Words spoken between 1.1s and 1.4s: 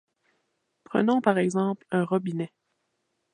par